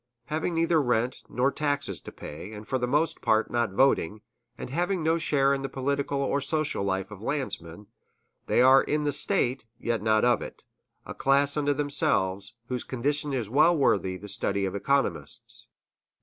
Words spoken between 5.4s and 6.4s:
in the political